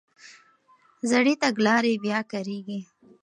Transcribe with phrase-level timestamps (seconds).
[1.09, 2.79] زړې تګلارې بیا کارېږي.